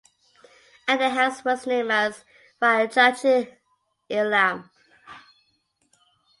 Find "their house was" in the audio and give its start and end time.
0.99-1.67